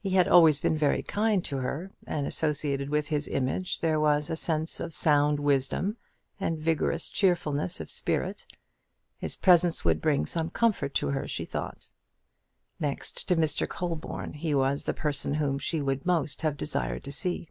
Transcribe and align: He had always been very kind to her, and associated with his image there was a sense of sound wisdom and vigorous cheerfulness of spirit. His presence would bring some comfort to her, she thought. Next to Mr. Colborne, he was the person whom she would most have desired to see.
He 0.00 0.08
had 0.12 0.26
always 0.26 0.58
been 0.60 0.78
very 0.78 1.02
kind 1.02 1.44
to 1.44 1.58
her, 1.58 1.90
and 2.06 2.26
associated 2.26 2.88
with 2.88 3.08
his 3.08 3.28
image 3.28 3.80
there 3.80 4.00
was 4.00 4.30
a 4.30 4.34
sense 4.34 4.80
of 4.80 4.94
sound 4.94 5.38
wisdom 5.38 5.98
and 6.40 6.58
vigorous 6.58 7.06
cheerfulness 7.10 7.78
of 7.78 7.90
spirit. 7.90 8.46
His 9.18 9.36
presence 9.36 9.84
would 9.84 10.00
bring 10.00 10.24
some 10.24 10.48
comfort 10.48 10.94
to 10.94 11.08
her, 11.08 11.28
she 11.28 11.44
thought. 11.44 11.90
Next 12.80 13.28
to 13.28 13.36
Mr. 13.36 13.68
Colborne, 13.68 14.32
he 14.32 14.54
was 14.54 14.84
the 14.86 14.94
person 14.94 15.34
whom 15.34 15.58
she 15.58 15.82
would 15.82 16.06
most 16.06 16.40
have 16.40 16.56
desired 16.56 17.04
to 17.04 17.12
see. 17.12 17.50